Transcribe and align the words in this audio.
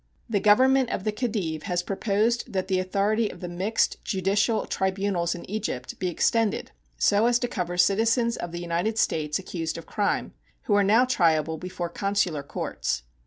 The 0.27 0.39
Government 0.39 0.89
of 0.89 1.03
the 1.03 1.11
Khedive 1.11 1.61
has 1.69 1.83
proposed 1.83 2.51
that 2.53 2.67
the 2.67 2.79
authority 2.79 3.29
of 3.29 3.39
the 3.39 3.47
mixed 3.47 4.03
judicial 4.03 4.65
tribunals 4.65 5.35
in 5.35 5.47
Egypt 5.47 5.99
be 5.99 6.07
extended 6.07 6.71
so 6.97 7.27
as 7.27 7.37
to 7.37 7.47
cover 7.47 7.77
citizens 7.77 8.35
of 8.35 8.51
the 8.51 8.61
United 8.61 8.97
States 8.97 9.37
accused 9.37 9.77
of 9.77 9.85
crime, 9.85 10.33
who 10.63 10.73
are 10.73 10.83
now 10.83 11.05
triable 11.05 11.59
before 11.59 11.87
consular 11.87 12.41
courts. 12.41 13.03